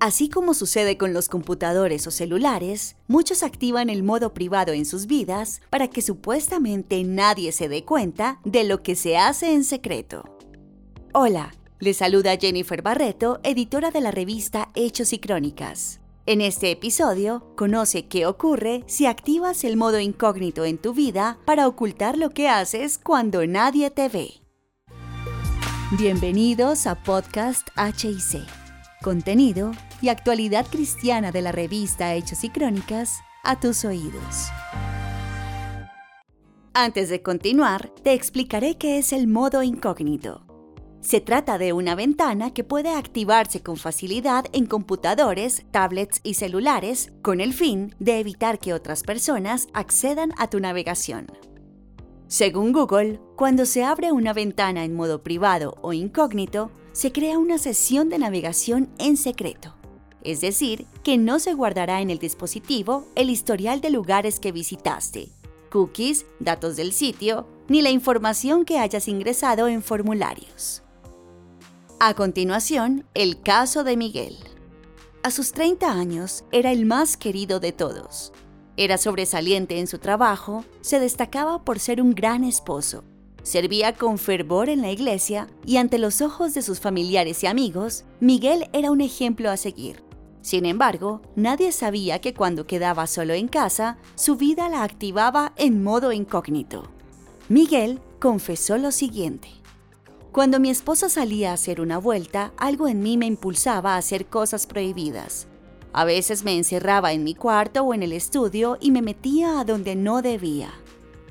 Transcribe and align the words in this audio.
Así 0.00 0.28
como 0.28 0.54
sucede 0.54 0.96
con 0.96 1.12
los 1.12 1.28
computadores 1.28 2.06
o 2.06 2.12
celulares, 2.12 2.94
muchos 3.08 3.42
activan 3.42 3.90
el 3.90 4.04
modo 4.04 4.32
privado 4.32 4.72
en 4.72 4.84
sus 4.84 5.06
vidas 5.06 5.60
para 5.70 5.88
que 5.88 6.02
supuestamente 6.02 7.02
nadie 7.02 7.50
se 7.50 7.68
dé 7.68 7.84
cuenta 7.84 8.40
de 8.44 8.62
lo 8.62 8.82
que 8.82 8.94
se 8.94 9.16
hace 9.16 9.52
en 9.52 9.64
secreto. 9.64 10.24
Hola, 11.12 11.52
les 11.80 11.96
saluda 11.96 12.36
Jennifer 12.36 12.80
Barreto, 12.80 13.40
editora 13.42 13.90
de 13.90 14.00
la 14.00 14.12
revista 14.12 14.70
Hechos 14.76 15.12
y 15.12 15.18
Crónicas. 15.18 16.00
En 16.26 16.42
este 16.42 16.70
episodio, 16.70 17.52
conoce 17.56 18.06
qué 18.06 18.26
ocurre 18.26 18.84
si 18.86 19.06
activas 19.06 19.64
el 19.64 19.76
modo 19.76 19.98
incógnito 19.98 20.64
en 20.64 20.78
tu 20.78 20.92
vida 20.92 21.38
para 21.44 21.66
ocultar 21.66 22.18
lo 22.18 22.30
que 22.30 22.48
haces 22.48 22.98
cuando 22.98 23.46
nadie 23.46 23.90
te 23.90 24.08
ve. 24.08 24.42
Bienvenidos 25.98 26.86
a 26.86 27.02
Podcast 27.02 27.68
HIC. 27.76 28.57
Contenido 29.02 29.70
y 30.02 30.08
actualidad 30.08 30.66
cristiana 30.66 31.30
de 31.30 31.40
la 31.40 31.52
revista 31.52 32.14
Hechos 32.14 32.42
y 32.42 32.50
Crónicas 32.50 33.20
a 33.44 33.60
tus 33.60 33.84
oídos. 33.84 34.48
Antes 36.74 37.08
de 37.08 37.22
continuar, 37.22 37.90
te 38.02 38.12
explicaré 38.12 38.76
qué 38.76 38.98
es 38.98 39.12
el 39.12 39.28
modo 39.28 39.62
incógnito. 39.62 40.44
Se 41.00 41.20
trata 41.20 41.58
de 41.58 41.72
una 41.72 41.94
ventana 41.94 42.52
que 42.52 42.64
puede 42.64 42.90
activarse 42.90 43.62
con 43.62 43.76
facilidad 43.76 44.46
en 44.52 44.66
computadores, 44.66 45.64
tablets 45.70 46.20
y 46.24 46.34
celulares 46.34 47.12
con 47.22 47.40
el 47.40 47.54
fin 47.54 47.94
de 48.00 48.18
evitar 48.18 48.58
que 48.58 48.74
otras 48.74 49.04
personas 49.04 49.68
accedan 49.74 50.32
a 50.38 50.50
tu 50.50 50.58
navegación. 50.58 51.28
Según 52.26 52.72
Google, 52.72 53.20
cuando 53.36 53.64
se 53.64 53.84
abre 53.84 54.10
una 54.10 54.32
ventana 54.32 54.84
en 54.84 54.94
modo 54.94 55.22
privado 55.22 55.76
o 55.82 55.92
incógnito, 55.92 56.72
se 56.92 57.12
crea 57.12 57.38
una 57.38 57.58
sesión 57.58 58.08
de 58.08 58.18
navegación 58.18 58.88
en 58.98 59.16
secreto 59.16 59.78
es 60.22 60.40
decir, 60.40 60.86
que 61.02 61.16
no 61.16 61.38
se 61.38 61.54
guardará 61.54 62.00
en 62.00 62.10
el 62.10 62.18
dispositivo 62.18 63.06
el 63.14 63.30
historial 63.30 63.80
de 63.80 63.90
lugares 63.90 64.40
que 64.40 64.52
visitaste, 64.52 65.30
cookies, 65.70 66.26
datos 66.40 66.76
del 66.76 66.92
sitio, 66.92 67.46
ni 67.68 67.82
la 67.82 67.90
información 67.90 68.64
que 68.64 68.78
hayas 68.78 69.08
ingresado 69.08 69.68
en 69.68 69.82
formularios. 69.82 70.82
A 72.00 72.14
continuación, 72.14 73.06
el 73.14 73.40
caso 73.40 73.84
de 73.84 73.96
Miguel. 73.96 74.36
A 75.22 75.30
sus 75.30 75.52
30 75.52 75.90
años 75.90 76.44
era 76.52 76.72
el 76.72 76.86
más 76.86 77.16
querido 77.16 77.60
de 77.60 77.72
todos. 77.72 78.32
Era 78.76 78.98
sobresaliente 78.98 79.80
en 79.80 79.86
su 79.86 79.98
trabajo, 79.98 80.64
se 80.80 81.00
destacaba 81.00 81.64
por 81.64 81.80
ser 81.80 82.00
un 82.00 82.14
gran 82.14 82.44
esposo, 82.44 83.02
servía 83.42 83.94
con 83.94 84.18
fervor 84.18 84.68
en 84.68 84.82
la 84.82 84.90
iglesia 84.90 85.48
y 85.64 85.76
ante 85.76 85.98
los 85.98 86.20
ojos 86.20 86.54
de 86.54 86.62
sus 86.62 86.80
familiares 86.80 87.42
y 87.42 87.46
amigos, 87.46 88.04
Miguel 88.20 88.68
era 88.72 88.90
un 88.90 89.00
ejemplo 89.00 89.50
a 89.50 89.56
seguir. 89.56 90.02
Sin 90.40 90.64
embargo, 90.66 91.20
nadie 91.36 91.72
sabía 91.72 92.20
que 92.20 92.34
cuando 92.34 92.66
quedaba 92.66 93.06
solo 93.06 93.34
en 93.34 93.48
casa, 93.48 93.98
su 94.14 94.36
vida 94.36 94.68
la 94.68 94.82
activaba 94.82 95.52
en 95.56 95.82
modo 95.82 96.12
incógnito. 96.12 96.84
Miguel 97.48 98.00
confesó 98.20 98.78
lo 98.78 98.92
siguiente. 98.92 99.48
Cuando 100.32 100.60
mi 100.60 100.70
esposa 100.70 101.08
salía 101.08 101.50
a 101.50 101.54
hacer 101.54 101.80
una 101.80 101.98
vuelta, 101.98 102.52
algo 102.56 102.88
en 102.88 103.02
mí 103.02 103.16
me 103.16 103.26
impulsaba 103.26 103.94
a 103.94 103.98
hacer 103.98 104.26
cosas 104.26 104.66
prohibidas. 104.66 105.48
A 105.92 106.04
veces 106.04 106.44
me 106.44 106.56
encerraba 106.56 107.12
en 107.12 107.24
mi 107.24 107.34
cuarto 107.34 107.82
o 107.82 107.94
en 107.94 108.02
el 108.02 108.12
estudio 108.12 108.76
y 108.80 108.90
me 108.90 109.02
metía 109.02 109.58
a 109.58 109.64
donde 109.64 109.96
no 109.96 110.22
debía. 110.22 110.70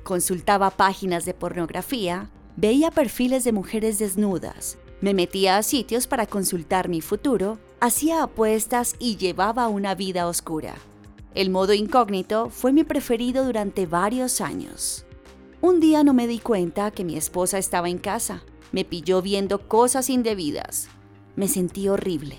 Consultaba 0.07 0.69
páginas 0.69 1.25
de 1.25 1.33
pornografía, 1.33 2.29
veía 2.55 2.91
perfiles 2.91 3.43
de 3.43 3.51
mujeres 3.51 3.99
desnudas, 3.99 4.77
me 5.01 5.13
metía 5.13 5.57
a 5.57 5.63
sitios 5.63 6.07
para 6.07 6.25
consultar 6.25 6.87
mi 6.87 7.01
futuro 7.01 7.59
hacía 7.81 8.23
apuestas 8.23 8.95
y 8.99 9.17
llevaba 9.17 9.67
una 9.67 9.95
vida 9.95 10.29
oscura. 10.29 10.75
El 11.35 11.49
modo 11.49 11.73
incógnito 11.73 12.49
fue 12.49 12.71
mi 12.71 12.85
preferido 12.85 13.43
durante 13.43 13.85
varios 13.85 14.39
años. 14.39 15.05
Un 15.59 15.81
día 15.81 16.05
no 16.05 16.13
me 16.13 16.25
di 16.25 16.39
cuenta 16.39 16.89
que 16.91 17.03
mi 17.03 17.17
esposa 17.17 17.57
estaba 17.57 17.89
en 17.89 17.97
casa. 17.97 18.43
Me 18.71 18.85
pilló 18.85 19.21
viendo 19.21 19.67
cosas 19.67 20.09
indebidas. 20.09 20.87
Me 21.35 21.49
sentí 21.49 21.89
horrible. 21.89 22.37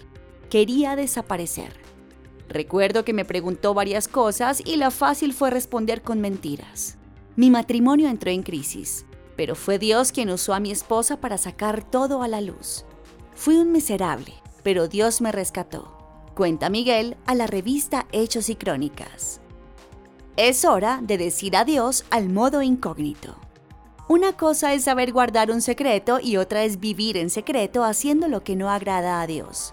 Quería 0.49 0.97
desaparecer. 0.97 1.75
Recuerdo 2.49 3.05
que 3.05 3.13
me 3.13 3.27
preguntó 3.27 3.75
varias 3.75 4.09
cosas 4.09 4.63
y 4.65 4.77
la 4.77 4.91
fácil 4.91 5.35
fue 5.35 5.51
responder 5.51 6.01
con 6.01 6.23
mentiras. 6.23 6.97
Mi 7.39 7.51
matrimonio 7.51 8.09
entró 8.09 8.33
en 8.33 8.43
crisis, 8.43 9.07
pero 9.37 9.55
fue 9.55 9.79
Dios 9.79 10.11
quien 10.11 10.29
usó 10.29 10.55
a 10.55 10.59
mi 10.59 10.73
esposa 10.73 11.21
para 11.21 11.39
sacar 11.39 11.89
todo 11.89 12.25
a 12.25 12.27
la 12.27 12.41
luz. 12.41 12.85
Fui 13.37 13.55
un 13.59 13.71
miserable, 13.71 14.35
pero 14.65 14.89
Dios 14.89 15.21
me 15.21 15.31
rescató. 15.31 15.97
Cuenta 16.35 16.69
Miguel 16.69 17.17
a 17.27 17.37
la 17.37 17.47
revista 17.47 18.09
Hechos 18.11 18.49
y 18.49 18.57
Crónicas. 18.57 19.41
Es 20.37 20.65
hora 20.65 20.99
de 21.01 21.17
decir 21.17 21.57
adiós 21.57 22.05
al 22.11 22.29
modo 22.29 22.61
incógnito. 22.61 23.37
Una 24.09 24.33
cosa 24.33 24.75
es 24.75 24.83
saber 24.83 25.13
guardar 25.13 25.53
un 25.53 25.63
secreto 25.63 26.19
y 26.21 26.39
otra 26.39 26.65
es 26.65 26.81
vivir 26.81 27.17
en 27.17 27.31
secreto 27.31 27.85
haciendo 27.85 28.27
lo 28.27 28.43
que 28.43 28.57
no 28.57 28.69
agrada 28.69 29.21
a 29.21 29.29
Dios. 29.29 29.73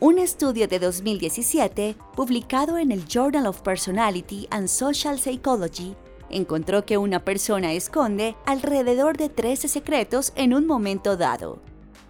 Un 0.00 0.18
estudio 0.18 0.66
de 0.66 0.78
2017, 0.78 1.94
publicado 2.16 2.78
en 2.78 2.90
el 2.90 3.04
Journal 3.06 3.46
of 3.46 3.60
Personality 3.60 4.48
and 4.50 4.68
Social 4.68 5.20
Psychology, 5.20 5.94
encontró 6.32 6.84
que 6.84 6.98
una 6.98 7.24
persona 7.24 7.72
esconde 7.72 8.34
alrededor 8.46 9.16
de 9.16 9.28
13 9.28 9.68
secretos 9.68 10.32
en 10.34 10.54
un 10.54 10.66
momento 10.66 11.16
dado, 11.16 11.60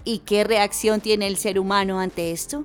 ¿Y 0.04 0.18
qué 0.18 0.44
reacción 0.44 1.00
tiene 1.00 1.26
el 1.28 1.36
ser 1.36 1.58
humano 1.58 2.00
ante 2.00 2.32
esto? 2.32 2.64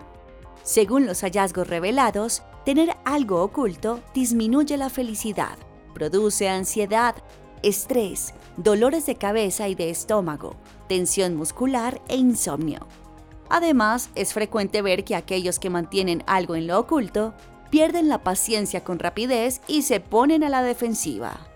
Según 0.64 1.06
los 1.06 1.22
hallazgos 1.22 1.68
revelados, 1.68 2.42
tener 2.66 2.98
algo 3.06 3.44
oculto 3.44 4.02
disminuye 4.14 4.76
la 4.76 4.90
felicidad, 4.90 5.58
produce 5.94 6.50
ansiedad, 6.50 7.16
estrés, 7.62 8.34
dolores 8.58 9.06
de 9.06 9.16
cabeza 9.16 9.68
y 9.68 9.76
de 9.76 9.90
estómago, 9.90 10.56
tensión 10.90 11.36
muscular 11.36 12.02
e 12.08 12.18
insomnio. 12.18 12.88
Además, 13.50 14.10
es 14.16 14.34
frecuente 14.34 14.82
ver 14.82 15.04
que 15.04 15.16
aquellos 15.16 15.60
que 15.60 15.70
mantienen 15.70 16.24
algo 16.26 16.56
en 16.56 16.68
lo 16.68 16.80
oculto 16.80 17.34
pierden 17.70 18.10
la 18.10 18.24
paciencia 18.24 18.84
con 18.84 19.00
rapidez 19.00 19.62
y 19.68 19.84
se 19.84 20.00
ponen 20.00 20.44
a 20.44 20.50
la 20.50 20.64
defensiva. 20.64 21.47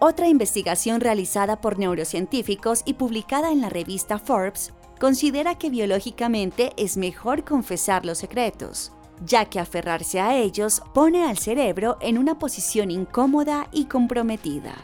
Otra 0.00 0.28
investigación 0.28 1.00
realizada 1.00 1.60
por 1.60 1.78
neurocientíficos 1.78 2.82
y 2.84 2.94
publicada 2.94 3.50
en 3.50 3.60
la 3.60 3.68
revista 3.68 4.20
Forbes 4.20 4.72
considera 5.00 5.56
que 5.56 5.70
biológicamente 5.70 6.72
es 6.76 6.96
mejor 6.96 7.44
confesar 7.44 8.06
los 8.06 8.18
secretos, 8.18 8.92
ya 9.24 9.46
que 9.46 9.58
aferrarse 9.58 10.20
a 10.20 10.36
ellos 10.36 10.82
pone 10.94 11.24
al 11.24 11.36
cerebro 11.36 11.98
en 12.00 12.16
una 12.16 12.38
posición 12.38 12.92
incómoda 12.92 13.66
y 13.72 13.86
comprometida. 13.86 14.76